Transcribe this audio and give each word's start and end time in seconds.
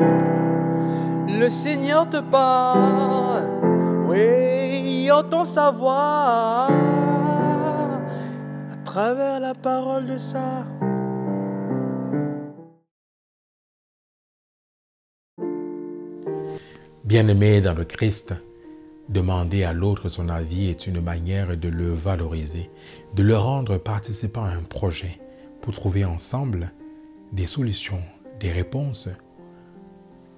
Le 0.00 1.48
Seigneur 1.50 2.08
te 2.08 2.20
parle, 2.20 3.44
oui, 4.08 5.10
entend 5.10 5.44
sa 5.44 5.70
voix 5.70 6.68
à 8.72 8.76
travers 8.84 9.40
la 9.40 9.54
parole 9.54 10.06
de 10.06 10.18
ça. 10.18 10.66
Bien-aimé 17.04 17.60
dans 17.60 17.74
le 17.74 17.84
Christ, 17.84 18.34
demander 19.08 19.64
à 19.64 19.72
l'autre 19.72 20.08
son 20.08 20.28
avis 20.28 20.68
est 20.68 20.86
une 20.86 21.00
manière 21.00 21.56
de 21.56 21.68
le 21.68 21.92
valoriser, 21.92 22.70
de 23.16 23.22
le 23.22 23.36
rendre 23.36 23.78
participant 23.78 24.44
à 24.44 24.50
un 24.50 24.62
projet 24.62 25.20
pour 25.60 25.74
trouver 25.74 26.04
ensemble 26.04 26.70
des 27.32 27.46
solutions, 27.46 28.02
des 28.38 28.52
réponses 28.52 29.08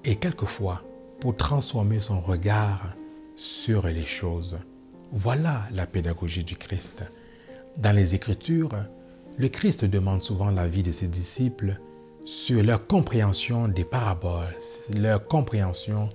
et 0.05 0.17
quelquefois 0.17 0.83
pour 1.21 1.37
transformer 1.37 2.01
son 2.01 2.21
regard 2.21 2.95
sur 3.37 3.87
les 3.87 4.05
choses. 4.05 4.59
Voilà 5.13 5.69
la 5.73 5.87
pédagogie 5.87 6.45
du 6.45 6.57
Christ. 6.57 7.05
Dans 7.77 7.95
les 7.95 8.15
Écritures, 8.15 8.71
le 9.39 9.49
Christ 9.49 9.85
demande 9.85 10.23
souvent 10.23 10.51
l'avis 10.51 10.83
de 10.83 10.91
ses 10.91 11.09
disciples 11.09 11.79
sur 12.25 12.63
leur 12.63 12.87
compréhension 12.87 13.69
des 13.69 13.85
paraboles, 13.85 14.57
leur 14.97 15.27
compréhension 15.27 16.09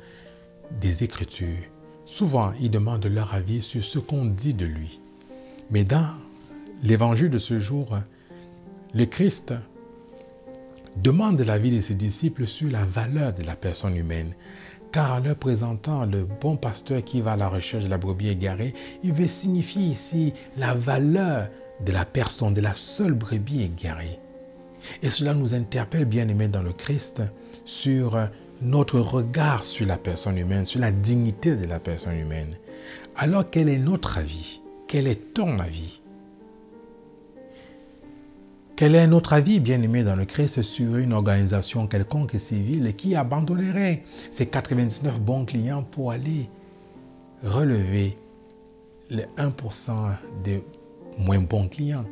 des 0.79 1.03
Écritures. 1.03 1.63
Souvent, 2.05 2.53
il 2.61 2.71
demande 2.71 3.05
leur 3.05 3.33
avis 3.33 3.61
sur 3.61 3.83
ce 3.83 3.99
qu'on 3.99 4.25
dit 4.25 4.53
de 4.53 4.65
lui. 4.65 5.01
Mais 5.71 5.83
dans 5.83 6.07
l'évangile 6.83 7.29
de 7.29 7.37
ce 7.37 7.59
jour, 7.59 7.97
le 8.93 9.05
Christ 9.05 9.53
demande 11.03 11.39
l'avis 11.41 11.71
de 11.71 11.79
ses 11.79 11.95
disciples 11.95 12.47
sur 12.47 12.69
la 12.69 12.85
valeur 12.85 13.33
de 13.33 13.43
la 13.43 13.55
personne 13.55 13.95
humaine. 13.95 14.33
Car 14.91 15.15
en 15.15 15.19
leur 15.19 15.35
présentant 15.35 16.05
le 16.05 16.23
bon 16.23 16.55
pasteur 16.55 17.03
qui 17.03 17.21
va 17.21 17.33
à 17.33 17.37
la 17.37 17.49
recherche 17.49 17.83
de 17.83 17.89
la 17.89 17.97
brebis 17.97 18.29
égarée, 18.29 18.73
il 19.03 19.13
veut 19.13 19.27
signifier 19.27 19.83
ici 19.83 20.33
la 20.55 20.73
valeur 20.73 21.49
de 21.85 21.91
la 21.91 22.05
personne, 22.05 22.53
de 22.53 22.61
la 22.61 22.73
seule 22.73 23.13
brebis 23.13 23.63
égarée. 23.63 24.19
Et 25.03 25.09
cela 25.09 25.33
nous 25.33 25.53
interpelle, 25.53 26.05
bien 26.05 26.27
aimés 26.27 26.47
dans 26.47 26.61
le 26.61 26.73
Christ, 26.73 27.21
sur 27.65 28.17
notre 28.61 28.99
regard 28.99 29.65
sur 29.65 29.85
la 29.85 29.97
personne 29.97 30.37
humaine, 30.37 30.65
sur 30.65 30.79
la 30.79 30.91
dignité 30.91 31.55
de 31.55 31.65
la 31.65 31.79
personne 31.79 32.17
humaine. 32.17 32.55
Alors 33.15 33.49
quel 33.49 33.69
est 33.69 33.77
notre 33.77 34.17
avis? 34.17 34.61
Quel 34.87 35.07
est 35.07 35.33
ton 35.33 35.59
avis? 35.59 36.01
Quel 38.77 38.93
est 38.93 39.07
notre 39.07 39.33
avis, 39.33 39.59
bien 39.59 39.81
aimé 39.81 40.03
dans 40.03 40.15
le 40.15 40.25
Christ, 40.25 40.61
sur 40.61 40.97
une 40.97 41.11
organisation 41.11 41.87
quelconque 41.87 42.35
civile 42.37 42.95
qui 42.95 43.15
abandonnerait 43.15 44.03
ses 44.29 44.45
99 44.45 45.19
bons 45.19 45.45
clients 45.45 45.81
pour 45.81 46.11
aller 46.11 46.47
relever 47.43 48.19
les 49.09 49.25
1% 49.39 50.11
des 50.43 50.63
moins 51.17 51.39
bons 51.39 51.67
clients? 51.67 52.05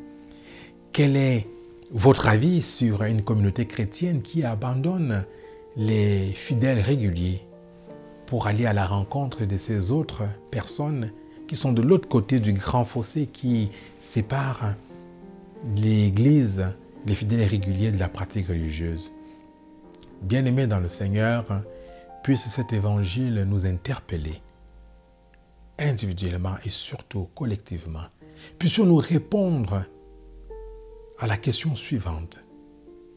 Quel 0.92 1.18
est 1.18 1.48
votre 1.92 2.28
avis 2.28 2.64
sur 2.64 3.04
une 3.04 3.22
communauté 3.22 3.68
chrétienne 3.68 4.24
qui 4.24 4.44
abandonne 4.44 5.24
les 5.78 6.32
fidèles 6.32 6.80
réguliers 6.80 7.42
pour 8.26 8.48
aller 8.48 8.66
à 8.66 8.74
la 8.74 8.88
rencontre 8.88 9.46
de 9.46 9.56
ces 9.56 9.92
autres 9.92 10.24
personnes 10.50 11.12
qui 11.48 11.56
sont 11.56 11.74
de 11.74 11.84
l'autre 11.84 12.10
côté 12.10 12.40
du 12.40 12.54
grand 12.54 12.86
fossé 12.86 13.28
qui 13.28 13.70
sépare 14.00 14.74
l'Église, 15.76 16.66
les 17.06 17.16
fidèles 17.16 17.48
réguliers 17.48 17.92
de 17.92 18.00
la 18.00 18.10
pratique 18.10 18.48
religieuse. 18.48 19.14
Bien-aimés 20.22 20.68
dans 20.68 20.80
le 20.80 20.90
Seigneur, 20.90 21.46
puisse 22.24 22.48
cet 22.48 22.74
évangile 22.74 23.46
nous 23.48 23.66
interpeller 23.66 24.42
individuellement 25.78 26.56
et 26.66 26.70
surtout 26.70 27.30
collectivement. 27.36 28.06
Puissions-nous 28.60 28.98
répondre 28.98 29.86
à 31.20 31.28
la 31.28 31.38
question 31.38 31.76
suivante. 31.76 32.44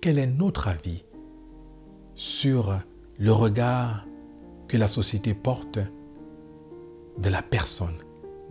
Quel 0.01 0.19
est 0.19 0.27
notre 0.27 0.69
avis 0.69 1.05
sur 2.15 2.79
le 3.19 3.33
regard 3.33 4.07
que 4.69 4.77
la 4.77 4.89
société 4.89 5.35
porte 5.35 5.79
de 7.19 7.29
la 7.29 7.43
personne, 7.43 7.99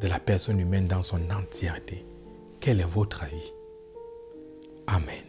de 0.01 0.07
la 0.07 0.19
personne 0.19 0.59
humaine 0.59 0.87
dans 0.87 1.01
son 1.01 1.21
entièreté? 1.29 2.05
Quel 2.59 2.81
est 2.81 2.89
votre 2.89 3.23
avis? 3.23 3.53
Amén. 4.87 5.26